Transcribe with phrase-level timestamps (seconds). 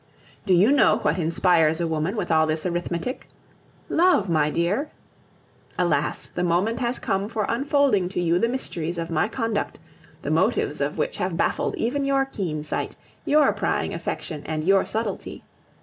[0.47, 3.27] Do you know what inspires a woman with all this arithmetic?
[3.87, 4.89] Love, my dear!
[5.77, 6.25] Alas!
[6.25, 9.77] the moment has come for unfolding to you the mysteries of my conduct,
[10.23, 12.95] the motives of which have baffled even your keen sight,
[13.25, 15.43] your prying affection, and your subtlety.